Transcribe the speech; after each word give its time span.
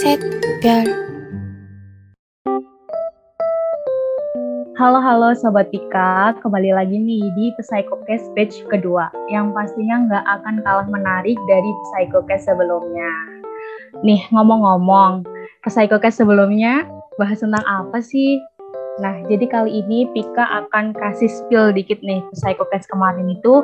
Set 0.00 0.16
Girl. 0.64 0.88
Halo 4.80 4.96
halo 4.96 5.36
Sobat 5.36 5.68
Pika, 5.68 6.40
kembali 6.40 6.72
lagi 6.72 6.96
nih 6.96 7.28
di 7.36 7.52
Psychocast 7.60 8.32
batch 8.32 8.64
kedua 8.72 9.12
yang 9.28 9.52
pastinya 9.52 10.08
nggak 10.08 10.24
akan 10.40 10.64
kalah 10.64 10.88
menarik 10.88 11.36
dari 11.44 11.76
Psychocast 11.84 12.48
sebelumnya. 12.48 13.12
Nih 14.00 14.24
ngomong-ngomong, 14.32 15.28
Psychocast 15.68 16.24
sebelumnya 16.24 16.88
bahas 17.20 17.44
tentang 17.44 17.68
apa 17.68 18.00
sih? 18.00 18.40
Nah, 19.04 19.20
jadi 19.28 19.52
kali 19.52 19.84
ini 19.84 20.08
Pika 20.16 20.64
akan 20.64 20.96
kasih 20.96 21.28
spill 21.28 21.76
dikit 21.76 22.00
nih 22.00 22.24
Psychocast 22.40 22.88
kemarin 22.88 23.36
itu 23.36 23.60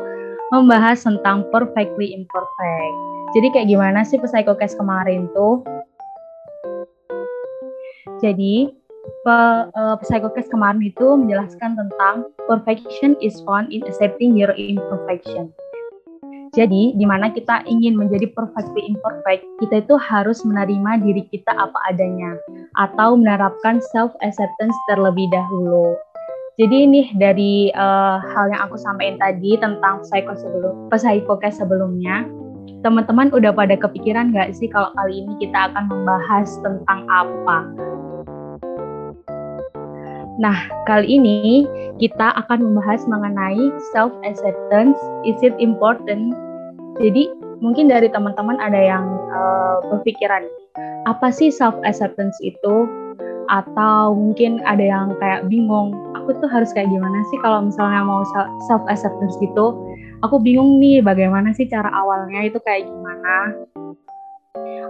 membahas 0.52 1.00
tentang 1.00 1.48
perfectly 1.48 2.12
imperfect. 2.12 2.96
Jadi 3.32 3.56
kayak 3.56 3.72
gimana 3.72 4.04
sih 4.04 4.20
Psychocast 4.20 4.76
kemarin 4.76 5.32
tuh? 5.32 5.64
Jadi, 8.20 8.72
pe, 9.24 9.38
uh, 9.76 9.96
Psychocast 10.00 10.48
kemarin 10.48 10.82
itu 10.82 11.06
menjelaskan 11.16 11.76
tentang 11.76 12.30
perfection 12.48 13.14
is 13.20 13.36
found 13.44 13.68
in 13.70 13.84
accepting 13.84 14.34
your 14.34 14.52
imperfection. 14.56 15.52
Jadi, 16.56 16.96
di 16.96 17.04
mana 17.04 17.28
kita 17.28 17.68
ingin 17.68 18.00
menjadi 18.00 18.32
perfectly 18.32 18.88
imperfect, 18.88 19.44
kita 19.60 19.84
itu 19.84 19.94
harus 20.00 20.40
menerima 20.40 21.04
diri 21.04 21.22
kita 21.28 21.52
apa 21.52 21.76
adanya, 21.92 22.32
atau 22.80 23.12
menerapkan 23.12 23.76
self-acceptance 23.92 24.76
terlebih 24.88 25.28
dahulu. 25.28 25.92
Jadi 26.56 26.88
ini 26.88 27.12
dari 27.20 27.68
uh, 27.76 28.16
hal 28.32 28.48
yang 28.48 28.64
aku 28.64 28.80
sampaikan 28.80 29.20
tadi 29.20 29.60
tentang 29.60 30.00
psycho 30.08 30.32
sebelum, 30.32 30.88
psychocast 30.88 31.60
sebelumnya, 31.60 32.24
teman-teman 32.80 33.28
udah 33.36 33.52
pada 33.52 33.76
kepikiran 33.76 34.32
nggak 34.32 34.56
sih 34.56 34.64
kalau 34.72 34.88
kali 34.96 35.20
ini 35.20 35.36
kita 35.36 35.68
akan 35.68 35.84
membahas 35.92 36.48
tentang 36.64 37.04
apa? 37.12 37.68
Nah, 40.36 40.68
kali 40.84 41.16
ini 41.16 41.64
kita 41.96 42.36
akan 42.44 42.60
membahas 42.60 43.08
mengenai 43.08 43.72
self 43.96 44.12
acceptance. 44.20 44.96
Is 45.24 45.40
it 45.40 45.56
important? 45.56 46.36
Jadi, 47.00 47.32
mungkin 47.64 47.88
dari 47.88 48.12
teman-teman 48.12 48.60
ada 48.60 48.76
yang 48.76 49.04
uh, 49.32 49.80
berpikiran, 49.88 50.44
apa 51.08 51.32
sih 51.32 51.48
self 51.48 51.76
acceptance 51.88 52.36
itu? 52.44 52.84
Atau 53.48 54.12
mungkin 54.12 54.60
ada 54.68 54.82
yang 54.82 55.16
kayak 55.22 55.48
bingung, 55.48 55.96
aku 56.18 56.36
tuh 56.42 56.50
harus 56.50 56.68
kayak 56.76 56.90
gimana 56.90 57.22
sih 57.32 57.38
kalau 57.40 57.64
misalnya 57.64 58.04
mau 58.04 58.20
self 58.68 58.84
acceptance 58.92 59.40
gitu? 59.40 59.72
Aku 60.24 60.40
bingung 60.40 60.80
nih 60.80 61.00
bagaimana 61.00 61.52
sih 61.56 61.68
cara 61.68 61.88
awalnya 61.92 62.44
itu 62.44 62.60
kayak 62.60 62.84
gimana? 62.84 63.56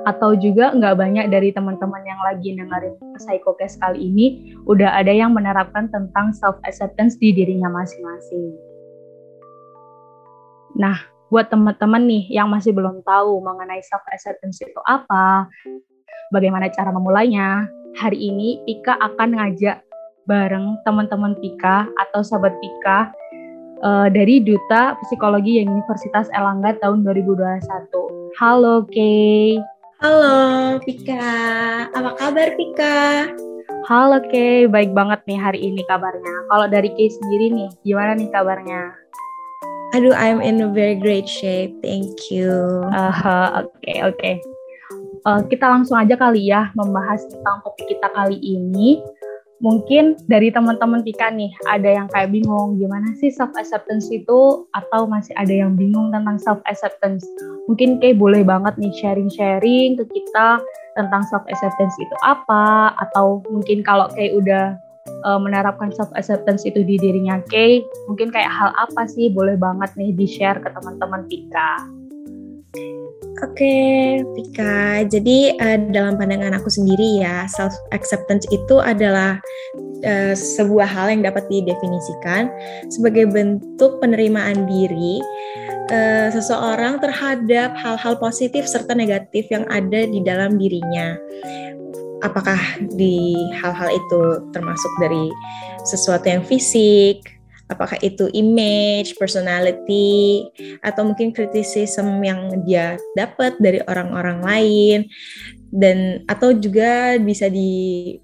Atau 0.06 0.38
juga 0.38 0.70
nggak 0.70 0.94
banyak 0.94 1.26
dari 1.32 1.50
teman-teman 1.50 2.02
yang 2.06 2.20
lagi 2.22 2.54
dengerin 2.54 2.94
Psychocast 3.18 3.82
kali 3.82 4.06
ini 4.06 4.54
udah 4.68 4.94
ada 4.94 5.10
yang 5.10 5.34
menerapkan 5.34 5.90
tentang 5.90 6.30
self 6.30 6.56
acceptance 6.62 7.18
di 7.18 7.34
dirinya 7.34 7.66
masing-masing. 7.66 8.54
Nah, 10.76 11.00
buat 11.32 11.50
teman-teman 11.50 12.04
nih 12.06 12.24
yang 12.30 12.46
masih 12.52 12.70
belum 12.70 13.02
tahu 13.02 13.42
mengenai 13.42 13.82
self 13.82 14.04
acceptance 14.12 14.62
itu 14.62 14.80
apa, 14.84 15.50
bagaimana 16.30 16.68
cara 16.70 16.92
memulainya, 16.92 17.66
hari 17.96 18.30
ini 18.30 18.60
Pika 18.68 18.94
akan 19.00 19.40
ngajak 19.40 19.80
bareng 20.28 20.76
teman-teman 20.84 21.32
Pika 21.40 21.88
atau 21.96 22.20
sahabat 22.20 22.52
Pika 22.60 23.15
uh, 23.82 24.08
dari 24.08 24.40
Duta 24.40 24.96
Psikologi 25.04 25.60
Universitas 25.60 26.30
Elangga 26.32 26.76
tahun 26.80 27.04
2021. 27.04 28.36
Halo 28.40 28.84
Kay. 28.88 29.60
Halo 30.00 30.76
Pika, 30.84 31.28
apa 31.88 32.10
kabar 32.20 32.52
Pika? 32.56 33.32
Halo 33.88 34.20
Kay, 34.28 34.68
baik 34.68 34.92
banget 34.92 35.24
nih 35.24 35.40
hari 35.40 35.60
ini 35.64 35.80
kabarnya. 35.88 36.36
Kalau 36.52 36.66
dari 36.68 36.92
Kay 36.92 37.08
sendiri 37.08 37.52
nih, 37.52 37.70
gimana 37.84 38.12
nih 38.16 38.28
kabarnya? 38.28 38.92
Aduh, 39.96 40.12
I'm 40.12 40.44
in 40.44 40.60
a 40.60 40.68
very 40.68 40.98
great 40.98 41.24
shape, 41.24 41.72
thank 41.80 42.28
you. 42.28 42.84
Oke 42.92 43.00
uh, 43.24 43.48
oke. 43.64 43.70
Okay, 43.80 43.98
okay. 44.04 44.34
uh, 45.26 45.42
kita 45.50 45.66
langsung 45.66 45.98
aja 45.98 46.14
kali 46.14 46.46
ya 46.48 46.70
membahas 46.78 47.26
tentang 47.26 47.60
topik 47.66 47.90
kita 47.90 48.08
kali 48.14 48.38
ini 48.38 49.02
mungkin 49.58 50.20
dari 50.28 50.52
teman-teman 50.52 51.00
Pika 51.00 51.32
nih 51.32 51.48
ada 51.64 51.88
yang 51.88 52.08
kayak 52.12 52.32
bingung 52.32 52.76
gimana 52.76 53.08
sih 53.16 53.32
self 53.32 53.52
acceptance 53.56 54.08
itu? 54.12 54.68
Atau 54.76 55.08
masih 55.08 55.32
ada 55.36 55.52
yang 55.52 55.74
bingung 55.74 56.12
tentang 56.12 56.36
self 56.36 56.60
acceptance 56.68 57.24
mungkin 57.66 57.98
kayak 57.98 58.20
boleh 58.20 58.42
banget 58.46 58.76
nih 58.78 58.92
sharing-sharing 58.94 59.98
ke 59.98 60.04
kita 60.12 60.60
tentang 60.94 61.22
self 61.28 61.44
acceptance 61.48 61.96
itu 61.96 62.16
apa? 62.24 62.92
Atau 63.00 63.44
mungkin 63.48 63.80
kalau 63.80 64.12
kayak 64.12 64.36
udah 64.36 64.64
uh, 65.24 65.40
menerapkan 65.40 65.88
self 65.94 66.12
acceptance 66.12 66.68
itu 66.68 66.84
di 66.84 67.00
dirinya 67.00 67.40
Kay 67.48 67.80
mungkin 68.10 68.28
kayak 68.28 68.52
hal 68.52 68.70
apa 68.76 69.08
sih? 69.08 69.32
Boleh 69.32 69.56
banget 69.56 69.92
nih 69.96 70.12
di 70.12 70.26
share 70.28 70.60
ke 70.60 70.68
teman-teman 70.68 71.24
Pika 71.26 71.95
Oke, 73.44 74.24
Pika. 74.32 75.04
Jadi 75.04 75.52
uh, 75.60 75.76
dalam 75.92 76.16
pandangan 76.16 76.56
aku 76.56 76.72
sendiri 76.72 77.20
ya, 77.20 77.44
self 77.44 77.76
acceptance 77.92 78.48
itu 78.48 78.80
adalah 78.80 79.36
uh, 80.08 80.32
sebuah 80.32 80.88
hal 80.88 81.12
yang 81.12 81.20
dapat 81.20 81.44
didefinisikan 81.52 82.48
sebagai 82.88 83.28
bentuk 83.28 84.00
penerimaan 84.00 84.64
diri 84.64 85.20
uh, 85.92 86.32
seseorang 86.32 86.96
terhadap 86.96 87.76
hal-hal 87.76 88.16
positif 88.16 88.64
serta 88.64 88.96
negatif 88.96 89.44
yang 89.52 89.68
ada 89.68 90.08
di 90.08 90.24
dalam 90.24 90.56
dirinya. 90.56 91.20
Apakah 92.24 92.56
di 92.96 93.36
hal-hal 93.60 93.92
itu 93.92 94.48
termasuk 94.56 94.92
dari 94.96 95.28
sesuatu 95.84 96.24
yang 96.24 96.40
fisik, 96.40 97.35
apakah 97.66 97.98
itu 98.02 98.30
image, 98.30 99.18
personality, 99.18 100.46
atau 100.82 101.02
mungkin 101.02 101.34
criticism 101.34 102.22
yang 102.22 102.62
dia 102.62 102.94
dapat 103.18 103.58
dari 103.58 103.82
orang-orang 103.86 104.38
lain, 104.42 104.98
dan 105.74 106.22
atau 106.30 106.54
juga 106.54 107.18
bisa 107.18 107.50
di 107.50 108.14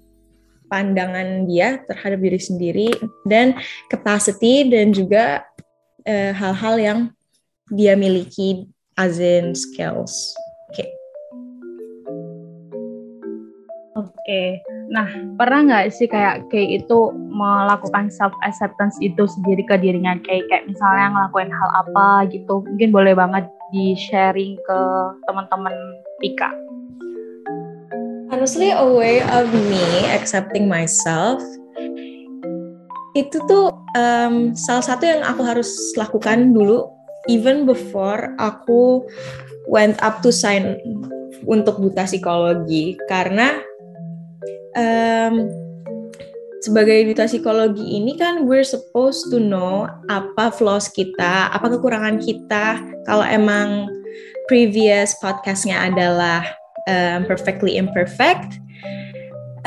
pandangan 0.71 1.45
dia 1.45 1.77
terhadap 1.85 2.17
diri 2.17 2.39
sendiri 2.41 2.89
dan 3.29 3.53
capacity 3.93 4.65
dan 4.73 4.89
juga 4.89 5.45
eh, 6.01 6.33
hal-hal 6.33 6.75
uh, 6.79 6.81
yang 6.81 6.99
dia 7.69 7.93
miliki 7.93 8.65
as 8.97 9.21
in 9.21 9.53
skills. 9.53 10.33
Oke. 10.73 10.81
Okay. 10.81 11.02
Oke. 13.93 14.65
Nah, 14.89 15.05
pernah 15.37 15.59
nggak 15.69 15.85
sih 15.93 16.09
kayak 16.09 16.49
kayak 16.49 16.81
itu 16.81 16.99
melakukan 17.13 18.09
self 18.09 18.33
acceptance 18.41 18.97
itu 19.05 19.29
sendiri 19.29 19.61
ke 19.69 19.77
dirinya 19.77 20.17
kayak 20.25 20.49
kayak 20.49 20.65
misalnya 20.65 21.13
ngelakuin 21.13 21.53
hal 21.53 21.69
apa 21.85 22.25
gitu? 22.33 22.65
Mungkin 22.65 22.89
boleh 22.89 23.13
banget 23.13 23.45
di 23.69 23.93
sharing 23.93 24.57
ke 24.65 24.79
teman-teman 25.29 25.73
Pika. 26.17 26.49
Honestly, 28.33 28.73
a 28.73 28.81
way 28.81 29.21
of 29.29 29.45
me 29.69 30.09
accepting 30.09 30.65
myself 30.65 31.37
itu 33.13 33.37
tuh 33.45 33.69
um, 33.93 34.57
salah 34.57 34.81
satu 34.81 35.05
yang 35.05 35.21
aku 35.21 35.45
harus 35.45 35.69
lakukan 35.93 36.49
dulu 36.49 36.89
even 37.29 37.69
before 37.69 38.33
aku 38.41 39.05
went 39.69 40.01
up 40.01 40.25
to 40.25 40.33
sign 40.33 40.81
untuk 41.45 41.77
buta 41.77 42.09
psikologi 42.09 42.97
karena 43.05 43.61
um, 44.77 45.47
sebagai 46.63 47.11
duta 47.11 47.27
psikologi 47.27 47.83
ini 47.83 48.15
kan 48.15 48.47
we're 48.47 48.63
supposed 48.63 49.27
to 49.27 49.37
know 49.37 49.83
apa 50.07 50.47
flaws 50.55 50.87
kita, 50.87 51.51
apa 51.51 51.67
kekurangan 51.67 52.23
kita. 52.23 52.79
Kalau 53.03 53.25
emang 53.27 53.91
previous 54.47 55.11
podcastnya 55.19 55.91
adalah 55.91 56.47
um, 56.87 57.27
perfectly 57.27 57.75
imperfect, 57.75 58.55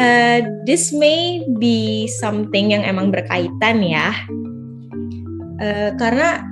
uh, 0.01 0.41
this 0.65 0.89
may 0.93 1.45
be 1.61 2.09
something 2.09 2.73
yang 2.73 2.81
emang 2.85 3.13
berkaitan 3.13 3.85
ya. 3.85 4.17
Uh, 5.61 5.93
karena 5.97 6.45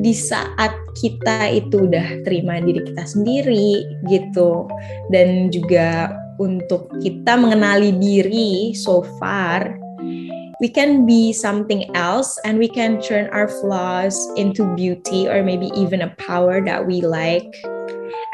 di 0.00 0.14
saat 0.16 0.72
kita 0.96 1.52
itu 1.52 1.90
udah 1.90 2.24
terima 2.24 2.62
diri 2.62 2.80
kita 2.86 3.04
sendiri 3.04 3.84
gitu. 4.08 4.70
Dan 5.12 5.52
juga 5.52 6.16
untuk 6.40 6.88
kita 7.04 7.36
mengenali 7.36 7.92
diri 7.96 8.72
so 8.72 9.04
far 9.20 9.82
we 10.62 10.70
can 10.70 11.04
be 11.04 11.34
something 11.34 11.90
else 11.98 12.38
and 12.46 12.56
we 12.56 12.70
can 12.70 13.02
turn 13.02 13.26
our 13.34 13.50
flaws 13.50 14.14
into 14.38 14.62
beauty 14.78 15.26
or 15.26 15.42
maybe 15.42 15.74
even 15.74 16.06
a 16.06 16.14
power 16.22 16.62
that 16.62 16.86
we 16.86 17.02
like. 17.02 17.50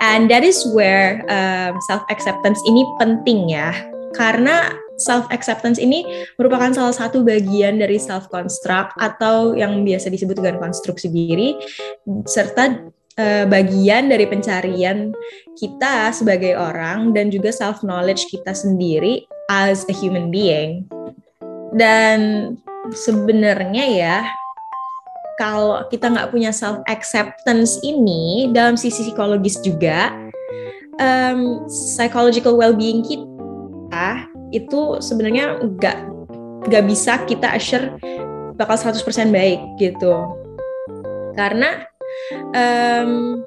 And 0.04 0.30
that 0.30 0.44
is 0.44 0.60
where 0.76 1.24
um, 1.32 1.80
self 1.88 2.04
acceptance 2.12 2.60
ini 2.68 2.84
penting 3.00 3.48
ya. 3.48 3.72
Karena 4.12 4.76
self 4.98 5.30
acceptance 5.30 5.78
ini 5.78 6.04
merupakan 6.36 6.74
salah 6.74 6.92
satu 6.92 7.22
bagian 7.22 7.78
dari 7.78 7.96
self 7.96 8.26
construct 8.28 8.98
atau 8.98 9.54
yang 9.54 9.86
biasa 9.86 10.10
disebut 10.10 10.42
dengan 10.42 10.58
konstruksi 10.58 11.08
diri 11.08 11.54
serta 12.26 12.90
uh, 13.18 13.44
bagian 13.46 14.10
dari 14.10 14.26
pencarian 14.26 15.14
kita 15.58 16.10
sebagai 16.10 16.58
orang 16.58 17.14
dan 17.14 17.30
juga 17.30 17.54
self 17.54 17.80
knowledge 17.86 18.26
kita 18.28 18.52
sendiri 18.52 19.24
as 19.48 19.86
a 19.88 19.94
human 19.94 20.28
being. 20.28 20.84
Dan 21.72 22.52
sebenarnya 22.90 23.84
ya 23.86 24.18
kalau 25.38 25.86
kita 25.86 26.10
nggak 26.10 26.34
punya 26.34 26.50
self 26.50 26.82
acceptance 26.90 27.78
ini 27.86 28.50
dalam 28.50 28.74
sisi 28.74 29.06
psikologis 29.06 29.60
juga 29.62 30.10
um, 30.98 31.62
psychological 31.70 32.58
well-being 32.58 33.04
kita 33.06 33.27
itu 34.54 35.00
sebenarnya 35.02 35.60
nggak 35.60 35.98
nggak 36.68 36.84
bisa 36.86 37.22
kita 37.24 37.54
assure 37.54 37.96
bakal 38.58 38.74
100% 38.74 39.04
baik 39.30 39.60
gitu 39.78 40.26
karena 41.38 41.86
um, 42.52 43.42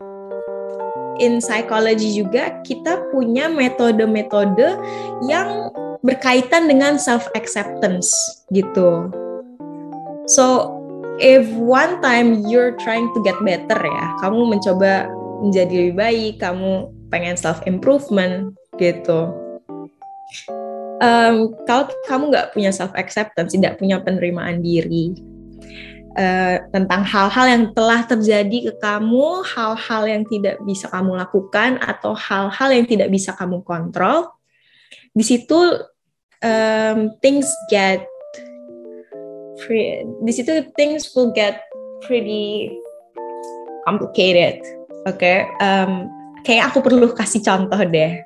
in 1.19 1.43
psychology 1.43 2.15
juga 2.15 2.63
kita 2.63 3.11
punya 3.11 3.51
metode-metode 3.51 4.79
yang 5.27 5.69
berkaitan 6.01 6.65
dengan 6.71 6.97
self 6.97 7.27
acceptance 7.35 8.09
gitu 8.49 9.11
so 10.25 10.79
if 11.21 11.45
one 11.53 12.01
time 12.01 12.43
you're 12.49 12.73
trying 12.81 13.07
to 13.13 13.21
get 13.21 13.37
better 13.45 13.77
ya, 13.77 14.05
kamu 14.25 14.57
mencoba 14.57 15.07
menjadi 15.45 15.73
lebih 15.87 15.95
baik, 15.95 16.33
kamu 16.41 16.89
pengen 17.13 17.37
self 17.37 17.61
improvement 17.69 18.57
gitu. 18.81 19.29
Um, 21.01 21.57
kalau 21.65 21.89
kamu 22.05 22.29
nggak 22.29 22.47
punya 22.53 22.69
self 22.69 22.93
acceptance, 22.93 23.57
tidak 23.57 23.81
punya 23.81 23.97
penerimaan 24.05 24.61
diri 24.61 25.17
uh, 26.13 26.61
tentang 26.69 27.01
hal-hal 27.01 27.45
yang 27.49 27.63
telah 27.73 28.05
terjadi 28.05 28.57
ke 28.69 28.73
kamu, 28.77 29.41
hal-hal 29.41 30.03
yang 30.05 30.23
tidak 30.29 30.61
bisa 30.61 30.85
kamu 30.93 31.17
lakukan 31.17 31.81
atau 31.81 32.13
hal-hal 32.13 32.69
yang 32.69 32.85
tidak 32.85 33.09
bisa 33.09 33.33
kamu 33.33 33.65
kontrol, 33.65 34.29
di 35.17 35.23
situ 35.25 35.57
um, 36.45 37.15
things 37.19 37.49
get 37.69 38.05
di 40.25 40.31
situ 40.33 40.73
things 40.73 41.13
will 41.13 41.29
get 41.31 41.61
pretty 42.01 42.73
complicated. 43.85 44.57
Oke, 45.05 45.17
okay? 45.17 45.37
um, 45.61 46.09
kayak 46.45 46.73
aku 46.73 46.81
perlu 46.81 47.13
kasih 47.13 47.41
contoh 47.41 47.77
deh. 47.77 48.21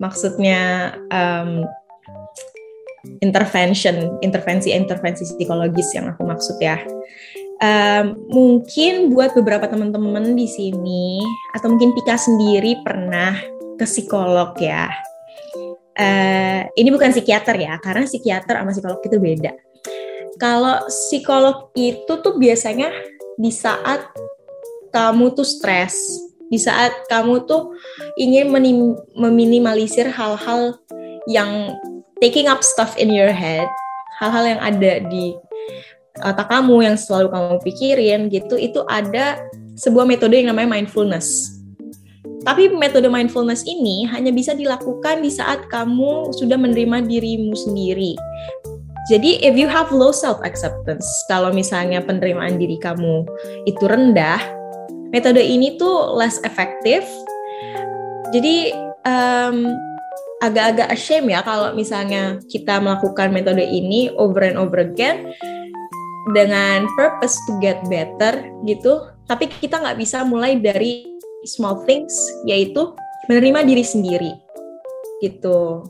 Maksudnya 0.00 0.92
um, 1.08 1.64
intervention, 3.20 4.16
intervensi-intervensi 4.24 5.36
psikologis 5.36 5.92
yang 5.92 6.12
aku 6.12 6.24
maksud 6.24 6.56
ya. 6.60 6.80
Um, 7.62 8.18
mungkin 8.28 9.14
buat 9.14 9.32
beberapa 9.32 9.70
teman-teman 9.70 10.34
di 10.34 10.44
sini 10.50 11.22
atau 11.54 11.70
mungkin 11.70 11.94
Pika 11.94 12.18
sendiri 12.18 12.82
pernah 12.82 13.38
ke 13.78 13.86
psikolog 13.86 14.58
ya. 14.58 14.90
Uh, 15.94 16.66
ini 16.74 16.90
bukan 16.90 17.14
psikiater 17.14 17.54
ya, 17.54 17.78
karena 17.78 18.02
psikiater 18.02 18.58
sama 18.58 18.74
psikolog 18.74 18.98
itu 19.06 19.16
beda 19.22 19.54
kalau 20.38 20.86
psikolog 20.90 21.70
itu 21.78 22.10
tuh 22.10 22.34
biasanya 22.38 22.90
di 23.38 23.50
saat 23.50 24.02
kamu 24.94 25.34
tuh 25.34 25.46
stres, 25.46 25.98
di 26.50 26.58
saat 26.58 26.94
kamu 27.10 27.46
tuh 27.46 27.74
ingin 28.18 28.50
meminimalisir 29.14 30.10
hal-hal 30.10 30.78
yang 31.26 31.74
taking 32.22 32.46
up 32.46 32.62
stuff 32.62 32.94
in 32.98 33.10
your 33.10 33.32
head, 33.32 33.66
hal-hal 34.18 34.44
yang 34.46 34.60
ada 34.62 35.02
di 35.08 35.34
otak 36.22 36.46
kamu 36.46 36.86
yang 36.86 36.96
selalu 36.98 37.30
kamu 37.34 37.56
pikirin 37.66 38.20
gitu, 38.30 38.54
itu 38.54 38.86
ada 38.86 39.42
sebuah 39.74 40.06
metode 40.06 40.38
yang 40.38 40.54
namanya 40.54 40.78
mindfulness. 40.78 41.50
Tapi 42.44 42.68
metode 42.76 43.08
mindfulness 43.08 43.64
ini 43.64 44.04
hanya 44.12 44.28
bisa 44.28 44.52
dilakukan 44.52 45.24
di 45.24 45.32
saat 45.32 45.64
kamu 45.72 46.28
sudah 46.36 46.60
menerima 46.60 47.08
dirimu 47.08 47.56
sendiri. 47.56 48.12
Jadi 49.08 49.40
if 49.44 49.56
you 49.56 49.68
have 49.68 49.92
low 49.92 50.12
self 50.12 50.40
acceptance, 50.44 51.04
kalau 51.28 51.52
misalnya 51.52 52.00
penerimaan 52.00 52.56
diri 52.56 52.80
kamu 52.80 53.24
itu 53.68 53.84
rendah, 53.84 54.40
metode 55.12 55.40
ini 55.40 55.76
tuh 55.80 56.16
less 56.16 56.40
efektif. 56.44 57.04
Jadi 58.32 58.72
um, 59.04 59.72
agak-agak 60.42 60.90
ashamed 60.90 61.30
ya 61.30 61.40
kalau 61.46 61.72
misalnya 61.76 62.42
kita 62.50 62.82
melakukan 62.82 63.30
metode 63.30 63.62
ini 63.62 64.10
over 64.18 64.42
and 64.42 64.58
over 64.58 64.82
again 64.82 65.30
dengan 66.32 66.88
purpose 66.96 67.36
to 67.46 67.60
get 67.60 67.78
better 67.86 68.42
gitu, 68.64 69.12
tapi 69.28 69.46
kita 69.46 69.76
nggak 69.78 70.00
bisa 70.00 70.24
mulai 70.24 70.56
dari 70.56 71.04
small 71.44 71.84
things 71.84 72.16
yaitu 72.48 72.96
menerima 73.28 73.60
diri 73.64 73.84
sendiri 73.84 74.32
gitu. 75.20 75.84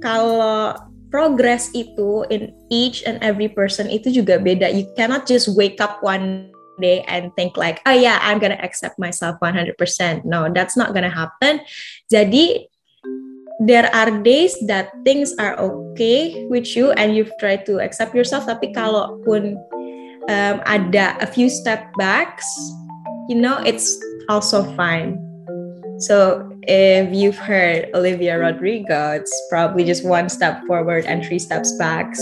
Kalau 0.00 0.76
progress 1.08 1.72
itu 1.72 2.24
in 2.28 2.52
each 2.68 3.00
and 3.08 3.16
every 3.24 3.48
person 3.48 3.88
itu 3.88 4.12
juga 4.12 4.36
beda. 4.36 4.68
You 4.68 4.88
cannot 4.96 5.24
just 5.24 5.52
wake 5.56 5.80
up 5.80 6.04
one 6.04 6.52
day 6.76 7.00
and 7.08 7.32
think 7.36 7.56
like, 7.56 7.80
oh 7.88 7.96
yeah, 7.96 8.20
I'm 8.20 8.36
gonna 8.36 8.60
accept 8.60 9.00
myself 9.00 9.40
100%. 9.40 9.76
No, 10.28 10.52
that's 10.52 10.76
not 10.76 10.92
gonna 10.92 11.12
happen. 11.12 11.64
Jadi 12.12 12.68
there 13.60 13.88
are 13.94 14.10
days 14.22 14.56
that 14.66 14.92
things 15.04 15.32
are 15.38 15.56
okay 15.58 16.46
with 16.48 16.76
you 16.76 16.92
and 16.92 17.16
you've 17.16 17.32
tried 17.40 17.64
to 17.66 17.80
accept 17.80 18.14
yourself. 18.14 18.44
Tapi 18.44 18.72
kalaupun 18.76 19.56
um, 20.28 20.56
ada 20.68 21.16
a 21.20 21.26
few 21.26 21.48
step 21.48 21.88
backs, 21.96 22.44
you 23.28 23.36
know, 23.36 23.56
it's 23.64 23.96
also 24.28 24.64
fine. 24.76 25.16
So 26.04 26.44
if 26.68 27.08
you've 27.14 27.38
heard 27.38 27.88
Olivia 27.94 28.36
Rodrigo, 28.36 29.16
it's 29.16 29.32
probably 29.48 29.84
just 29.84 30.04
one 30.04 30.28
step 30.28 30.60
forward 30.68 31.06
and 31.08 31.24
three 31.24 31.40
steps 31.40 31.72
back, 31.80 32.12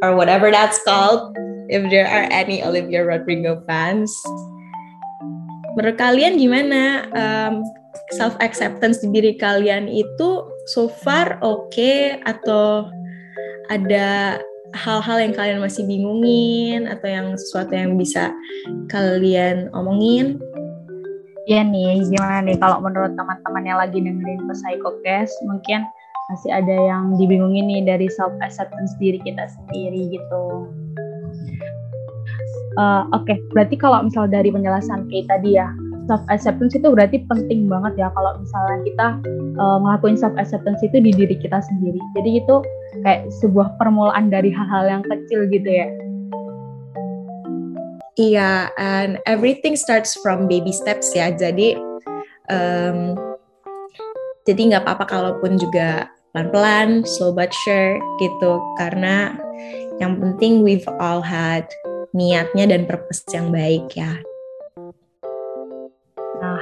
or 0.00 0.16
whatever 0.16 0.50
that's 0.50 0.80
called. 0.84 1.36
If 1.68 1.86
there 1.90 2.08
are 2.08 2.26
any 2.32 2.64
Olivia 2.64 3.04
Rodrigo 3.04 3.62
fans, 3.68 4.10
menurut 5.76 6.00
kalian 6.00 6.40
gimana 6.40 7.06
um, 7.12 7.62
self 8.16 8.34
acceptance 8.40 8.98
di 9.04 9.12
diri 9.12 9.32
kalian 9.36 9.86
itu 9.86 10.42
so 10.70 10.86
far 10.86 11.38
oke 11.42 11.70
okay, 11.74 12.22
atau 12.22 12.86
ada 13.70 14.38
hal-hal 14.74 15.18
yang 15.18 15.34
kalian 15.34 15.58
masih 15.58 15.82
bingungin 15.86 16.86
atau 16.86 17.10
yang 17.10 17.26
sesuatu 17.34 17.74
yang 17.74 17.98
bisa 17.98 18.30
kalian 18.90 19.66
omongin? 19.74 20.38
Iya 21.50 21.66
nih, 21.66 22.06
gimana 22.06 22.46
nih 22.46 22.54
kalau 22.62 22.78
menurut 22.78 23.18
teman-teman 23.18 23.64
yang 23.66 23.78
lagi 23.82 23.98
dengerin 23.98 24.46
Psychocast, 24.46 25.34
mungkin 25.50 25.82
masih 26.30 26.50
ada 26.54 26.76
yang 26.86 27.18
dibingungin 27.18 27.66
nih 27.66 27.82
dari 27.82 28.06
self 28.06 28.30
acceptance 28.38 28.94
diri 29.02 29.18
kita 29.26 29.50
sendiri 29.50 30.14
gitu. 30.14 30.70
Uh, 32.78 33.02
Oke, 33.10 33.34
okay. 33.34 33.36
berarti 33.50 33.74
kalau 33.74 34.06
misal 34.06 34.30
dari 34.30 34.54
penjelasan 34.54 35.10
kayak 35.10 35.26
tadi 35.26 35.58
ya, 35.58 35.66
self 36.10 36.26
acceptance 36.26 36.74
itu 36.74 36.90
berarti 36.90 37.22
penting 37.30 37.70
banget 37.70 38.02
ya 38.02 38.10
kalau 38.10 38.34
misalnya 38.42 38.82
kita 38.82 39.06
uh, 39.62 39.78
ngelakuin 39.78 40.18
self 40.18 40.34
acceptance 40.34 40.82
itu 40.82 40.98
di 40.98 41.14
diri 41.14 41.38
kita 41.38 41.62
sendiri. 41.62 42.02
Jadi 42.18 42.30
itu 42.42 42.56
kayak 43.06 43.30
sebuah 43.38 43.78
permulaan 43.78 44.26
dari 44.26 44.50
hal-hal 44.50 44.90
yang 44.90 45.02
kecil 45.06 45.46
gitu 45.46 45.70
ya. 45.70 45.86
Iya, 48.18 48.74
and 48.74 49.22
everything 49.30 49.78
starts 49.78 50.18
from 50.18 50.50
baby 50.50 50.74
steps 50.74 51.14
ya. 51.14 51.30
Jadi, 51.30 51.78
um, 52.50 53.14
jadi 54.44 54.60
nggak 54.74 54.82
apa-apa 54.82 55.06
kalaupun 55.06 55.56
juga 55.56 56.10
pelan-pelan, 56.34 57.06
slow 57.06 57.30
but 57.30 57.54
sure 57.64 58.02
gitu. 58.18 58.58
Karena 58.76 59.38
yang 60.02 60.18
penting 60.18 60.66
we've 60.66 60.84
all 60.98 61.22
had 61.22 61.64
niatnya 62.12 62.74
dan 62.74 62.84
purpose 62.84 63.22
yang 63.30 63.54
baik 63.54 63.94
ya. 63.94 64.18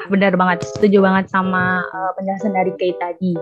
Benar 0.08 0.34
banget, 0.40 0.64
setuju 0.64 1.04
banget 1.04 1.28
sama 1.28 1.84
uh, 1.84 2.10
penjelasan 2.16 2.56
dari 2.56 2.72
Kay 2.80 2.96
tadi. 2.96 3.36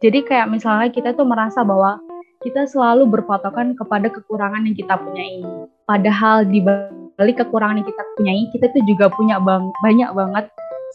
Jadi 0.00 0.18
kayak 0.24 0.48
misalnya 0.48 0.88
kita 0.88 1.12
tuh 1.12 1.28
merasa 1.28 1.60
bahwa 1.60 2.00
kita 2.42 2.66
selalu 2.66 3.06
berpatokan 3.06 3.78
kepada 3.78 4.10
kekurangan 4.10 4.66
yang 4.66 4.74
kita 4.74 4.98
punyai. 4.98 5.44
Padahal 5.86 6.48
di 6.48 6.64
balik 6.64 7.44
kekurangan 7.44 7.78
yang 7.78 7.88
kita 7.88 8.02
punyai, 8.18 8.42
kita 8.50 8.66
tuh 8.72 8.82
juga 8.88 9.12
punya 9.12 9.38
bang 9.38 9.70
banyak 9.84 10.10
banget 10.10 10.46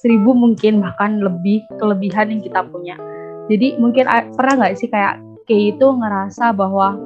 seribu 0.01 0.35
mungkin 0.35 0.83
bahkan 0.83 1.21
lebih 1.21 1.63
kelebihan 1.77 2.33
yang 2.33 2.41
kita 2.43 2.61
punya. 2.67 2.95
Jadi 3.47 3.79
mungkin 3.79 4.05
pernah 4.35 4.53
nggak 4.59 4.75
sih 4.77 4.89
kayak 4.91 5.23
Kay 5.47 5.71
itu 5.71 5.87
ngerasa 5.87 6.51
bahwa 6.51 6.99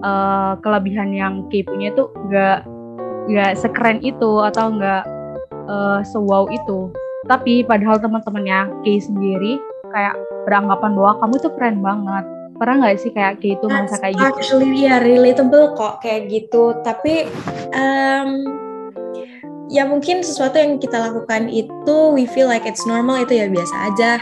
uh, 0.00 0.56
kelebihan 0.64 1.12
yang 1.12 1.34
Kay 1.52 1.60
punya 1.60 1.92
itu 1.92 2.08
nggak 2.08 2.64
nggak 3.28 3.52
sekeren 3.60 4.00
itu 4.00 4.40
atau 4.40 4.72
nggak 4.72 5.04
uh, 5.68 6.00
sewow 6.06 6.48
itu. 6.48 6.88
Tapi 7.26 7.66
padahal 7.66 7.98
teman-temannya 7.98 8.82
Kay 8.86 8.98
sendiri 9.02 9.58
kayak 9.90 10.14
beranggapan 10.46 10.94
bahwa 10.94 11.12
kamu 11.22 11.34
tuh 11.42 11.52
keren 11.58 11.78
banget 11.82 12.24
pernah 12.56 12.74
nggak 12.80 12.96
sih 12.96 13.12
kayak 13.12 13.36
gitu 13.44 13.68
merasa 13.68 14.00
kayak 14.00 14.16
gitu? 14.16 14.26
Actually 14.32 14.70
ya 14.80 14.96
yeah, 14.96 14.98
relatable 15.02 15.76
kok 15.76 16.00
kayak 16.00 16.32
gitu. 16.32 16.72
Tapi 16.80 17.28
um, 17.76 18.30
ya 19.66 19.82
mungkin 19.86 20.22
sesuatu 20.22 20.56
yang 20.56 20.78
kita 20.78 20.96
lakukan 20.96 21.50
itu 21.50 21.96
we 22.14 22.24
feel 22.30 22.46
like 22.46 22.64
it's 22.64 22.86
normal 22.86 23.18
itu 23.18 23.34
ya 23.34 23.46
biasa 23.50 23.76
aja 23.92 24.12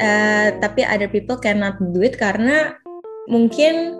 uh, 0.00 0.48
tapi 0.60 0.84
other 0.84 1.08
people 1.08 1.40
cannot 1.40 1.76
do 1.80 2.04
it 2.04 2.16
karena 2.20 2.76
mungkin 3.28 3.96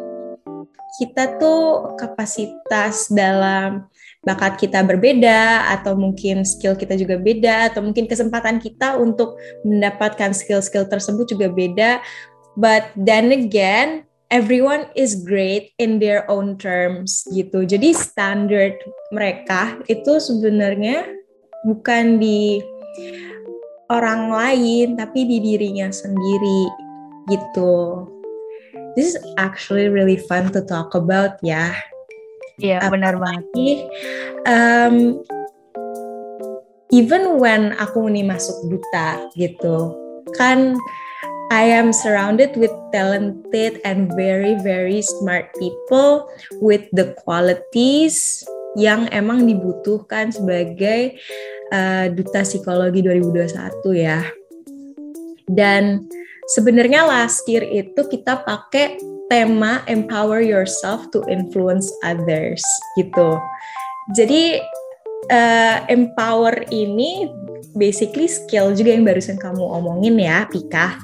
kita 1.00 1.39
tuh 1.39 1.95
kapasitas 1.97 3.09
dalam 3.15 3.89
bakat 4.21 4.61
kita 4.61 4.85
berbeda 4.85 5.73
atau 5.73 5.97
mungkin 5.97 6.45
skill 6.45 6.77
kita 6.77 6.93
juga 6.97 7.17
beda 7.17 7.73
atau 7.73 7.81
mungkin 7.81 8.05
kesempatan 8.05 8.61
kita 8.61 9.00
untuk 9.00 9.41
mendapatkan 9.65 10.37
skill-skill 10.37 10.85
tersebut 10.85 11.25
juga 11.33 11.49
beda 11.49 12.05
but 12.53 12.93
then 13.00 13.33
again 13.33 14.05
everyone 14.31 14.87
is 14.95 15.19
great 15.19 15.75
in 15.83 15.99
their 15.99 16.25
own 16.31 16.55
terms 16.57 17.27
gitu. 17.35 17.67
Jadi 17.67 17.93
standar 17.93 18.79
mereka 19.11 19.83
itu 19.91 20.23
sebenarnya 20.23 21.05
bukan 21.67 22.23
di 22.23 22.62
orang 23.91 24.31
lain 24.31 24.95
tapi 24.95 25.27
di 25.27 25.43
dirinya 25.43 25.91
sendiri 25.91 26.62
gitu. 27.29 28.07
This 28.95 29.15
is 29.15 29.17
actually 29.39 29.91
really 29.91 30.19
fun 30.19 30.55
to 30.55 30.62
talk 30.62 30.95
about 30.95 31.39
ya. 31.43 31.75
Iya 32.61 32.79
yeah, 32.79 32.88
benar 32.93 33.17
banget. 33.17 33.45
Um, 34.45 35.25
even 36.93 37.40
when 37.40 37.73
aku 37.81 38.07
nih 38.11 38.26
masuk 38.26 38.55
duta 38.69 39.31
gitu 39.35 39.95
kan 40.37 40.76
I 41.50 41.67
am 41.75 41.90
surrounded 41.90 42.55
with 42.55 42.71
talented 42.95 43.83
and 43.83 44.07
very 44.14 44.55
very 44.62 45.02
smart 45.02 45.50
people 45.59 46.31
with 46.62 46.87
the 46.95 47.11
qualities 47.26 48.47
yang 48.79 49.11
emang 49.11 49.50
dibutuhkan 49.50 50.31
sebagai 50.31 51.19
uh, 51.75 52.07
duta 52.14 52.47
psikologi 52.47 53.02
2021 53.02 53.50
ya. 53.99 54.23
Dan 55.50 56.07
sebenarnya 56.47 57.02
last 57.02 57.43
year 57.50 57.67
itu 57.67 57.99
kita 58.07 58.47
pakai 58.47 59.02
tema 59.31 59.81
empower 59.87 60.43
yourself 60.43 61.07
to 61.15 61.23
influence 61.31 61.89
others 62.03 62.61
gitu. 62.99 63.39
Jadi 64.19 64.59
uh, 65.31 65.87
empower 65.87 66.67
ini 66.75 67.31
basically 67.79 68.27
skill 68.27 68.75
juga 68.75 68.99
yang 68.99 69.07
barusan 69.07 69.39
kamu 69.39 69.63
omongin 69.63 70.19
ya, 70.19 70.51
Pika 70.51 70.99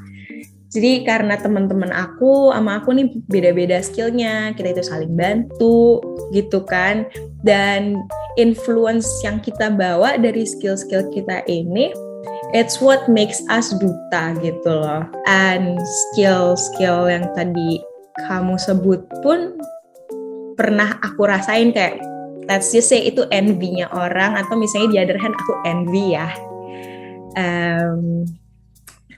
jadi 0.76 1.08
karena 1.08 1.40
teman-teman 1.40 1.88
aku 1.88 2.52
sama 2.52 2.82
aku 2.82 2.92
nih 2.92 3.08
beda-beda 3.32 3.80
skillnya, 3.80 4.52
kita 4.52 4.76
itu 4.76 4.84
saling 4.84 5.16
bantu 5.16 6.04
gitu 6.36 6.60
kan. 6.68 7.08
Dan 7.40 8.04
influence 8.36 9.08
yang 9.24 9.40
kita 9.40 9.72
bawa 9.72 10.20
dari 10.20 10.44
skill-skill 10.44 11.08
kita 11.16 11.46
ini, 11.48 11.96
it's 12.52 12.76
what 12.84 13.08
makes 13.08 13.40
us 13.48 13.72
duta 13.80 14.36
gitu 14.44 14.68
loh. 14.68 15.08
And 15.24 15.80
skill-skill 15.80 17.08
yang 17.08 17.32
tadi 17.32 17.80
kamu 18.24 18.56
sebut 18.56 19.04
pun 19.20 19.60
pernah 20.56 20.96
aku 21.04 21.28
rasain 21.28 21.76
kayak 21.76 22.00
let's 22.48 22.72
just 22.72 22.88
say 22.88 23.04
itu 23.04 23.28
envy-nya 23.28 23.92
orang 23.92 24.40
atau 24.40 24.56
misalnya 24.56 24.88
di 24.88 24.98
other 25.04 25.20
hand 25.20 25.36
aku 25.36 25.52
envy 25.68 26.16
ya. 26.16 26.32
Um, 27.36 28.24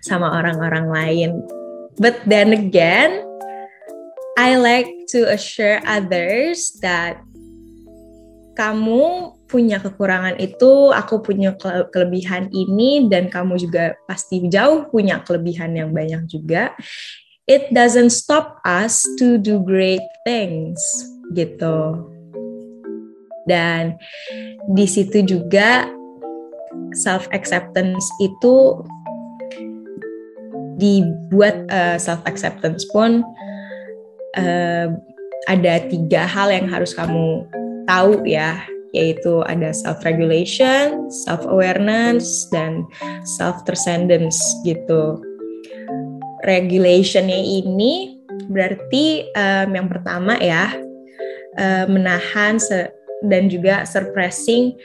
sama 0.03 0.33
orang-orang 0.35 0.87
lain. 0.91 1.31
But 1.99 2.25
then 2.27 2.55
again, 2.55 3.23
I 4.39 4.57
like 4.57 4.89
to 5.11 5.27
assure 5.29 5.83
others 5.83 6.79
that 6.81 7.19
kamu 8.55 9.35
punya 9.47 9.79
kekurangan 9.79 10.39
itu, 10.39 10.91
aku 10.91 11.23
punya 11.23 11.55
kelebihan 11.91 12.51
ini, 12.51 13.07
dan 13.07 13.31
kamu 13.31 13.59
juga 13.59 13.95
pasti 14.07 14.47
jauh 14.47 14.87
punya 14.91 15.23
kelebihan 15.23 15.75
yang 15.75 15.91
banyak 15.91 16.27
juga. 16.27 16.75
It 17.49 17.73
doesn't 17.73 18.13
stop 18.13 18.61
us 18.69 19.01
to 19.17 19.41
do 19.41 19.65
great 19.65 20.05
things, 20.29 20.77
gitu. 21.33 21.97
Dan 23.49 23.97
di 24.69 24.85
situ 24.85 25.25
juga 25.25 25.89
self 26.93 27.25
acceptance 27.33 28.05
itu 28.21 28.85
dibuat 30.79 31.67
uh, 31.73 31.97
eh, 31.97 31.99
self 31.99 32.21
acceptance 32.29 32.87
pun 32.93 33.25
uh, 34.39 34.87
ada 35.49 35.75
tiga 35.89 36.29
hal 36.29 36.53
yang 36.53 36.69
harus 36.69 36.93
kamu 36.93 37.49
tahu 37.89 38.23
ya 38.29 38.61
yaitu 38.97 39.45
ada 39.45 39.69
self 39.73 40.01
regulation, 40.01 41.13
self 41.13 41.45
awareness 41.45 42.49
dan 42.49 42.89
self 43.25 43.61
transcendence 43.69 44.41
gitu. 44.65 45.21
Regulationnya 46.45 47.39
ini 47.39 48.19
berarti 48.49 49.27
um, 49.35 49.69
yang 49.75 49.89
pertama 49.91 50.39
ya 50.39 50.71
uh, 51.59 51.87
menahan 51.91 52.61
dan 53.27 53.51
juga 53.51 53.83
suppressing 53.83 54.79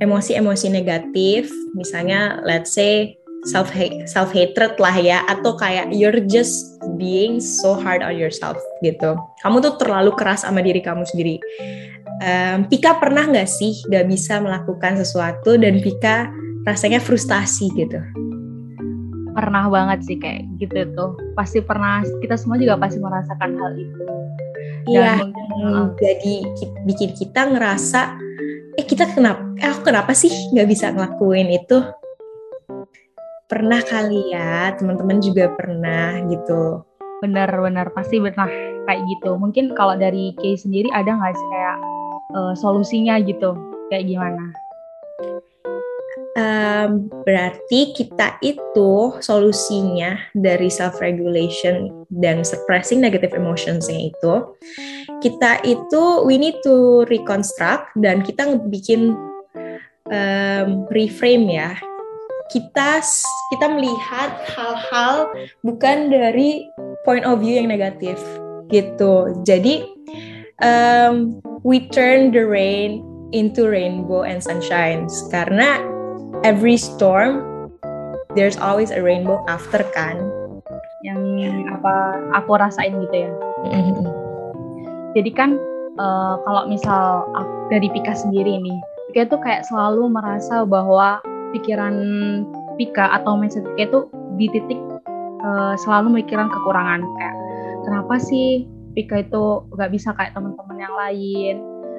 emosi-emosi 0.00 0.72
negatif, 0.72 1.52
misalnya 1.76 2.40
let's 2.44 2.72
say 2.72 3.20
self 3.52 3.68
hate, 3.68 4.08
self 4.08 4.32
hatred 4.32 4.80
lah 4.80 4.96
ya 4.96 5.20
atau 5.28 5.54
kayak 5.60 5.92
you're 5.92 6.24
just 6.24 6.80
being 6.96 7.36
so 7.38 7.76
hard 7.76 8.00
on 8.00 8.16
yourself 8.16 8.56
gitu. 8.80 9.12
Kamu 9.44 9.60
tuh 9.60 9.76
terlalu 9.76 10.16
keras 10.16 10.48
sama 10.48 10.64
diri 10.64 10.80
kamu 10.80 11.04
sendiri. 11.04 11.36
Um, 12.24 12.64
Pika 12.64 12.96
pernah 12.96 13.28
nggak 13.28 13.44
sih 13.44 13.76
nggak 13.92 14.08
bisa 14.08 14.40
melakukan 14.40 14.96
sesuatu 14.96 15.60
dan 15.60 15.84
Pika 15.84 16.32
rasanya 16.64 16.96
frustasi 16.98 17.68
gitu 17.76 18.00
pernah 19.36 19.68
banget 19.68 20.00
sih 20.08 20.16
kayak 20.16 20.48
gitu 20.56 20.88
tuh. 20.96 21.12
Pasti 21.36 21.60
pernah 21.60 22.00
kita 22.24 22.40
semua 22.40 22.56
juga 22.56 22.80
pasti 22.80 22.96
merasakan 22.96 23.50
hal 23.60 23.72
itu. 23.76 24.04
Iya. 24.88 25.20
Jadi 26.00 26.34
bikin 26.88 27.12
kita 27.12 27.52
ngerasa 27.52 28.16
eh 28.76 28.84
kita 28.84 29.08
kenapa 29.12 29.44
eh 29.60 29.68
aku 29.68 29.92
kenapa 29.92 30.16
sih 30.16 30.32
nggak 30.56 30.68
bisa 30.72 30.88
ngelakuin 30.96 31.52
itu? 31.52 31.84
Pernah 33.46 33.84
kali 33.84 34.32
ya 34.32 34.72
teman-teman 34.80 35.20
juga 35.20 35.52
pernah 35.52 36.16
gitu. 36.32 36.80
Benar-benar 37.20 37.92
pasti 37.92 38.16
pernah 38.16 38.48
kayak 38.88 39.04
gitu. 39.04 39.36
Mungkin 39.36 39.76
kalau 39.76 40.00
dari 40.00 40.32
case 40.40 40.64
sendiri 40.64 40.88
ada 40.96 41.12
nggak 41.12 41.36
sih 41.36 41.48
kayak 41.52 41.76
uh, 42.32 42.52
solusinya 42.56 43.20
gitu? 43.20 43.52
Kayak 43.92 44.10
gimana 44.10 44.65
um, 46.36 47.08
berarti 47.24 47.96
kita 47.96 48.36
itu 48.44 49.16
solusinya 49.18 50.20
dari 50.36 50.68
self 50.68 51.00
regulation 51.00 51.90
dan 52.12 52.44
suppressing 52.44 53.00
negative 53.00 53.32
emotionsnya 53.32 54.12
itu 54.12 54.34
kita 55.24 55.64
itu 55.64 56.02
we 56.28 56.36
need 56.36 56.54
to 56.62 57.02
reconstruct 57.08 57.90
dan 57.98 58.20
kita 58.22 58.60
bikin 58.68 59.16
um, 60.12 60.84
reframe 60.92 61.48
ya 61.48 61.74
kita 62.46 63.02
kita 63.50 63.66
melihat 63.66 64.30
hal-hal 64.54 65.30
bukan 65.66 66.14
dari 66.14 66.62
point 67.02 67.26
of 67.26 67.42
view 67.42 67.58
yang 67.58 67.70
negatif 67.70 68.18
gitu. 68.70 69.34
Jadi 69.46 69.86
um, 70.62 71.38
we 71.66 71.86
turn 71.90 72.30
the 72.30 72.46
rain 72.46 73.02
into 73.34 73.66
rainbow 73.66 74.22
and 74.22 74.38
sunshine 74.38 75.10
karena 75.34 75.82
every 76.46 76.78
storm 76.78 77.42
there's 78.38 78.54
always 78.62 78.94
a 78.94 79.02
rainbow 79.02 79.42
after 79.50 79.82
kan? 79.90 80.14
Yang 81.02 81.66
apa 81.74 82.22
aku 82.38 82.54
rasain 82.54 82.94
gitu 83.02 83.26
ya. 83.26 83.30
Mm-hmm. 83.66 84.06
Jadi 85.18 85.30
kan 85.34 85.58
uh, 85.98 86.38
kalau 86.46 86.70
misal 86.70 87.26
dari 87.66 87.90
Pika 87.90 88.14
sendiri 88.14 88.62
nih, 88.62 88.78
Pika 89.10 89.26
tuh 89.26 89.42
kayak 89.42 89.66
selalu 89.66 90.06
merasa 90.06 90.62
bahwa 90.62 91.18
pikiran 91.50 91.94
Pika 92.78 93.10
atau 93.18 93.34
mindset 93.34 93.66
Pika 93.74 93.90
itu 93.90 94.00
di 94.38 94.46
titik 94.54 94.78
uh, 95.42 95.74
selalu 95.82 96.22
mikiran 96.22 96.46
kekurangan. 96.46 97.02
Kayak 97.18 97.36
kenapa 97.90 98.22
sih 98.22 98.70
Pika 98.94 99.26
itu 99.26 99.66
nggak 99.74 99.90
bisa 99.90 100.14
kayak 100.14 100.30
teman-teman 100.30 100.78
yang 100.78 100.94
lain? 100.94 101.56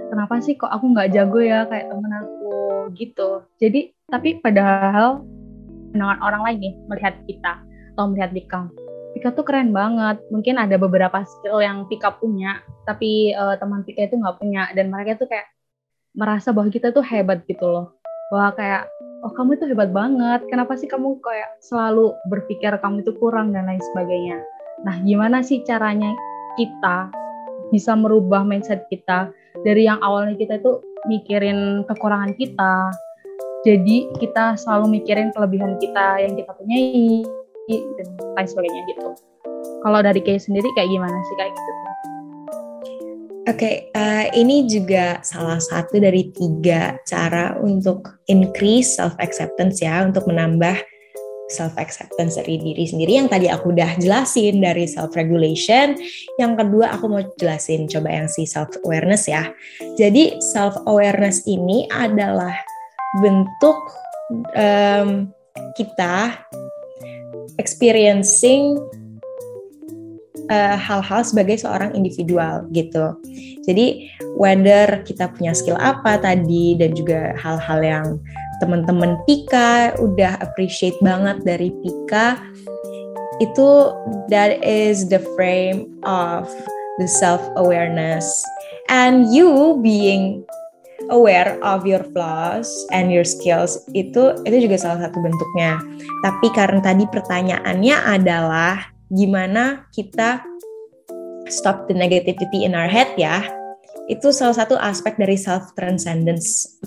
Kenapa 0.08 0.40
sih 0.40 0.56
kok 0.56 0.72
aku 0.72 0.96
nggak 0.96 1.12
jago 1.12 1.44
ya 1.44 1.68
kayak 1.68 1.92
temen 1.92 2.12
aku? 2.16 2.56
Gitu. 2.96 3.44
Jadi 3.60 3.97
tapi 4.08 4.40
padahal 4.40 5.20
dengan 5.92 6.16
orang 6.24 6.42
lain 6.48 6.58
nih 6.64 6.74
melihat 6.88 7.16
kita 7.28 7.60
atau 7.96 8.08
melihat 8.08 8.32
Pika 8.32 8.62
Pika 9.18 9.34
tuh 9.34 9.44
keren 9.44 9.74
banget. 9.74 10.22
Mungkin 10.30 10.62
ada 10.62 10.78
beberapa 10.78 11.26
skill 11.26 11.60
yang 11.60 11.90
Pika 11.92 12.16
punya 12.16 12.62
tapi 12.88 13.34
uh, 13.36 13.58
teman 13.60 13.84
Pika 13.84 14.08
itu 14.08 14.16
nggak 14.16 14.38
punya. 14.38 14.70
Dan 14.78 14.94
mereka 14.94 15.18
tuh 15.18 15.28
kayak 15.28 15.50
merasa 16.14 16.54
bahwa 16.54 16.70
kita 16.70 16.94
tuh 16.94 17.02
hebat 17.02 17.42
gitu 17.50 17.66
loh. 17.66 17.98
Bahwa 18.30 18.54
kayak 18.56 18.86
oh 19.26 19.34
kamu 19.34 19.58
itu 19.58 19.66
hebat 19.74 19.90
banget. 19.90 20.46
Kenapa 20.54 20.78
sih 20.78 20.86
kamu 20.86 21.18
kayak 21.20 21.50
selalu 21.66 22.14
berpikir 22.30 22.78
kamu 22.78 23.02
itu 23.02 23.12
kurang 23.18 23.52
dan 23.52 23.66
lain 23.66 23.82
sebagainya. 23.92 24.38
Nah 24.86 25.02
gimana 25.02 25.42
sih 25.42 25.66
caranya 25.66 26.14
kita 26.56 27.10
bisa 27.74 27.98
merubah 27.98 28.46
mindset 28.46 28.86
kita? 28.88 29.34
Dari 29.66 29.90
yang 29.90 29.98
awalnya 30.00 30.38
kita 30.38 30.62
itu 30.62 30.78
mikirin 31.10 31.84
kekurangan 31.90 32.38
kita. 32.38 32.94
Jadi 33.68 34.08
kita 34.24 34.56
selalu 34.56 34.96
mikirin 34.96 35.28
kelebihan 35.36 35.76
kita 35.76 36.24
yang 36.24 36.40
kita 36.40 36.56
punyai 36.56 37.28
dan 37.68 38.08
lain 38.40 38.48
sebagainya 38.48 38.82
gitu. 38.96 39.12
Kalau 39.84 40.00
dari 40.00 40.24
case 40.24 40.48
sendiri 40.48 40.72
kayak 40.80 40.88
gimana 40.88 41.20
sih 41.20 41.36
kayak 41.36 41.52
gitu? 41.52 41.72
Oke, 43.48 43.60
okay, 43.60 43.76
uh, 43.92 44.24
eh, 44.24 44.40
ini 44.40 44.72
juga 44.72 45.20
salah 45.20 45.60
satu 45.60 46.00
dari 46.00 46.32
tiga 46.32 46.96
cara 47.04 47.60
untuk 47.60 48.24
increase 48.32 48.96
self 48.96 49.16
acceptance 49.20 49.84
ya, 49.84 50.04
untuk 50.04 50.28
menambah 50.32 50.80
self 51.48 51.76
acceptance 51.80 52.36
dari 52.36 52.60
diri 52.60 52.84
sendiri 52.84 53.24
yang 53.24 53.32
tadi 53.32 53.48
aku 53.48 53.72
udah 53.72 53.96
jelasin 54.00 54.64
dari 54.64 54.84
self 54.88 55.16
regulation. 55.16 55.96
Yang 56.40 56.54
kedua 56.60 57.00
aku 57.00 57.06
mau 57.08 57.24
jelasin 57.40 57.88
coba 57.88 58.16
yang 58.16 58.28
si 58.28 58.44
self 58.44 58.72
awareness 58.84 59.28
ya. 59.32 59.48
Jadi 59.96 60.40
self 60.44 60.76
awareness 60.88 61.48
ini 61.48 61.88
adalah 61.88 62.67
bentuk 63.24 63.78
um, 64.56 65.32
kita 65.74 66.38
experiencing 67.58 68.78
eh, 70.48 70.78
hal-hal 70.78 71.22
uh, 71.22 71.28
sebagai 71.28 71.58
seorang 71.58 71.98
individual 71.98 72.70
gitu. 72.72 73.18
Jadi 73.66 74.14
whether 74.38 75.02
kita 75.04 75.28
punya 75.34 75.52
skill 75.52 75.76
apa 75.82 76.22
tadi 76.22 76.78
dan 76.78 76.94
juga 76.94 77.34
hal-hal 77.36 77.80
yang 77.82 78.08
teman-teman 78.62 79.18
Pika 79.26 79.98
udah 79.98 80.38
appreciate 80.42 80.98
banget 81.02 81.42
dari 81.46 81.70
Pika 81.82 82.42
itu 83.38 83.94
that 84.34 84.58
is 84.66 85.06
the 85.14 85.22
frame 85.38 85.94
of 86.02 86.50
the 86.98 87.06
self 87.06 87.42
awareness 87.54 88.26
and 88.90 89.30
you 89.30 89.78
being 89.86 90.42
aware 91.10 91.60
of 91.64 91.88
your 91.88 92.04
flaws 92.16 92.70
and 92.92 93.12
your 93.12 93.26
skills 93.26 93.82
itu 93.92 94.36
itu 94.44 94.70
juga 94.70 94.78
salah 94.80 95.08
satu 95.08 95.18
bentuknya. 95.24 95.80
Tapi 96.24 96.48
karena 96.52 96.80
tadi 96.84 97.06
pertanyaannya 97.08 97.96
adalah 98.18 98.98
gimana 99.08 99.88
kita 99.96 100.44
stop 101.48 101.88
the 101.88 101.96
negativity 101.96 102.68
in 102.68 102.76
our 102.76 102.92
head 102.92 103.08
ya 103.16 103.44
itu 104.08 104.32
salah 104.32 104.56
satu 104.56 104.76
aspek 104.80 105.16
dari 105.20 105.36
self 105.40 105.72
transcendence 105.76 106.80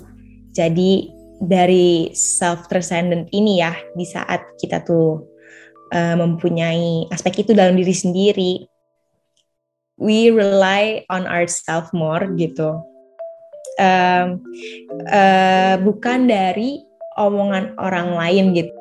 jadi 0.53 1.09
dari 1.41 2.13
self 2.13 2.69
transcendent 2.69 3.29
ini 3.33 3.61
ya 3.61 3.73
di 3.97 4.05
saat 4.05 4.41
kita 4.61 4.85
tuh 4.85 5.25
uh, 5.93 6.15
mempunyai 6.17 7.09
aspek 7.09 7.45
itu 7.45 7.57
dalam 7.57 7.77
diri 7.77 7.93
sendiri 7.93 8.51
we 9.97 10.29
rely 10.29 11.05
on 11.09 11.25
ourselves 11.25 11.89
more 11.93 12.25
gitu 12.37 12.81
um, 13.79 14.41
uh, 15.07 15.75
bukan 15.85 16.27
dari 16.27 16.83
omongan 17.15 17.75
orang 17.79 18.15
lain 18.15 18.45
gitu 18.57 18.73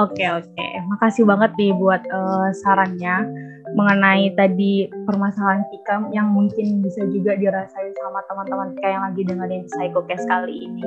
oke 0.00 0.24
oke 0.42 0.66
makasih 0.94 1.22
banget 1.28 1.50
nih 1.58 1.72
buat 1.76 2.02
uh, 2.10 2.50
sarannya 2.64 3.26
mengenai 3.74 4.30
tadi 4.38 4.86
permasalahan 5.08 5.66
Tika 5.72 6.06
yang 6.14 6.30
mungkin 6.30 6.80
bisa 6.80 7.02
juga 7.10 7.34
dirasain 7.34 7.90
sama 7.98 8.22
teman-teman 8.30 8.76
Tika 8.78 8.88
yang 8.88 9.02
lagi 9.10 9.22
dengerin 9.26 9.66
Psychocast 9.66 10.24
kali 10.30 10.70
ini. 10.70 10.86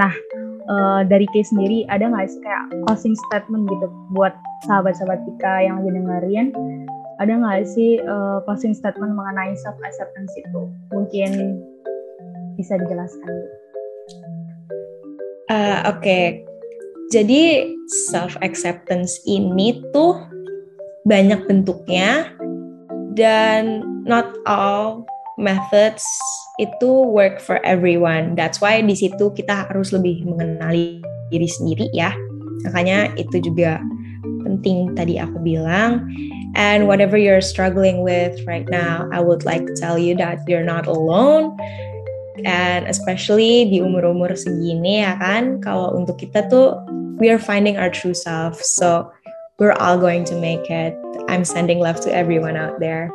Nah, 0.00 0.12
uh, 0.72 1.00
dari 1.04 1.28
case 1.36 1.52
sendiri 1.52 1.84
ada 1.92 2.08
nggak 2.08 2.28
sih 2.32 2.40
kayak 2.40 2.64
closing 2.88 3.16
statement 3.28 3.68
gitu 3.68 3.86
buat 4.16 4.32
sahabat-sahabat 4.64 5.20
Tika 5.28 5.54
yang 5.68 5.84
lagi 5.84 5.90
dengerin? 5.92 6.48
Ada 7.16 7.32
nggak 7.40 7.64
sih 7.64 7.96
uh, 8.04 8.44
closing 8.44 8.76
statement 8.76 9.16
mengenai 9.16 9.56
self 9.56 9.76
acceptance 9.80 10.32
itu? 10.36 10.68
Mungkin 10.92 11.60
bisa 12.60 12.76
dijelaskan. 12.76 13.32
Uh, 15.46 15.78
Oke, 15.86 16.02
okay. 16.02 16.24
jadi 17.14 17.70
self 18.10 18.34
acceptance 18.42 19.22
ini 19.24 19.78
tuh 19.94 20.18
banyak 21.06 21.46
bentuknya 21.46 22.34
dan 23.14 23.80
not 24.04 24.26
all 24.44 25.06
methods 25.38 26.04
itu 26.58 27.06
work 27.06 27.38
for 27.40 27.62
everyone. 27.62 28.34
That's 28.34 28.60
why 28.60 28.82
di 28.82 28.96
situ 28.96 29.32
kita 29.32 29.68
harus 29.70 29.94
lebih 29.94 30.24
mengenali 30.26 31.00
diri 31.30 31.48
sendiri 31.48 31.88
ya. 31.94 32.12
Makanya 32.66 33.14
itu 33.20 33.38
juga 33.40 33.80
penting 34.44 34.96
tadi 34.98 35.20
aku 35.20 35.38
bilang. 35.40 36.08
And 36.56 36.88
whatever 36.88 37.20
you're 37.20 37.44
struggling 37.44 38.00
with 38.00 38.40
right 38.48 38.66
now, 38.66 39.04
I 39.12 39.20
would 39.20 39.44
like 39.44 39.68
to 39.68 39.76
tell 39.76 40.00
you 40.00 40.16
that 40.16 40.48
you're 40.48 40.64
not 40.64 40.88
alone. 40.88 41.52
And 42.48 42.88
especially 42.88 43.68
di 43.68 43.84
umur-umur 43.84 44.32
segini 44.32 45.04
ya 45.04 45.20
kan, 45.20 45.60
kalau 45.60 45.92
untuk 45.92 46.16
kita 46.16 46.48
tuh 46.48 46.80
we 47.20 47.28
are 47.28 47.40
finding 47.40 47.76
our 47.76 47.92
true 47.92 48.16
self. 48.16 48.56
So 48.64 49.12
we're 49.60 49.76
all 49.76 50.00
going 50.00 50.24
to 50.32 50.36
make 50.40 50.64
it. 50.72 50.96
I'm 51.28 51.44
sending 51.44 51.76
love 51.76 52.00
to 52.08 52.10
everyone 52.12 52.56
out 52.56 52.80
there. 52.80 53.12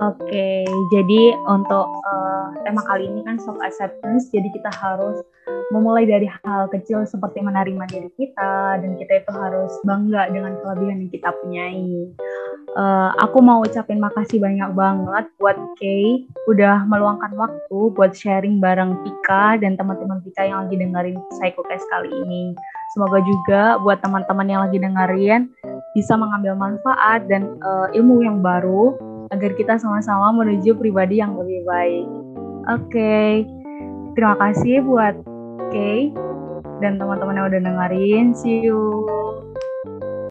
Oke, 0.00 0.64
jadi 0.88 1.36
untuk 1.44 1.84
uh, 2.08 2.56
tema 2.64 2.80
kali 2.88 3.04
ini 3.04 3.20
kan 3.20 3.36
self 3.36 3.60
acceptance, 3.60 4.32
jadi 4.32 4.48
kita 4.48 4.72
harus 4.72 5.20
memulai 5.76 6.08
dari 6.08 6.24
hal 6.24 6.72
kecil 6.72 7.04
seperti 7.04 7.44
menerima 7.44 7.84
diri 7.84 8.08
kita 8.16 8.80
dan 8.80 8.96
kita 8.96 9.20
itu 9.20 9.30
harus 9.36 9.68
bangga 9.84 10.32
dengan 10.32 10.56
kelebihan 10.64 11.04
yang 11.04 11.12
kita 11.12 11.28
punyai. 11.44 12.08
Uh, 12.80 13.12
aku 13.20 13.44
mau 13.44 13.60
ucapin 13.60 14.00
makasih 14.00 14.40
banyak 14.40 14.72
banget 14.72 15.26
buat 15.36 15.58
Kay 15.76 16.24
udah 16.48 16.86
meluangkan 16.88 17.36
waktu 17.36 17.78
buat 17.92 18.16
sharing 18.16 18.56
bareng 18.56 19.04
Pika 19.04 19.60
dan 19.60 19.76
teman-teman 19.76 20.24
Pika 20.24 20.48
yang 20.48 20.64
lagi 20.64 20.80
dengerin 20.80 21.20
Psychocast 21.36 21.84
kali 21.92 22.08
ini. 22.08 22.56
Semoga 22.96 23.20
juga 23.20 23.62
buat 23.84 24.00
teman-teman 24.00 24.46
yang 24.48 24.60
lagi 24.64 24.78
dengerin 24.80 25.50
bisa 25.92 26.14
mengambil 26.14 26.54
manfaat 26.54 27.26
dan 27.26 27.58
uh, 27.60 27.90
ilmu 27.94 28.22
yang 28.22 28.38
baru 28.40 29.09
agar 29.30 29.54
kita 29.54 29.78
sama-sama 29.78 30.34
menuju 30.42 30.74
pribadi 30.74 31.22
yang 31.22 31.38
lebih 31.38 31.62
baik. 31.66 32.06
Oke, 32.70 32.90
okay. 32.90 33.30
terima 34.18 34.36
kasih 34.38 34.82
buat 34.84 35.14
Kay 35.70 36.10
dan 36.82 36.98
teman-teman 36.98 37.38
yang 37.38 37.46
udah 37.46 37.60
dengerin. 37.62 38.26
See 38.34 38.66
you. 38.66 39.06